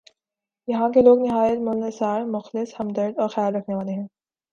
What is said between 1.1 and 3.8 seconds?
نہایت ملنسار، مخلص، ہمدرد اورخیال رکھنے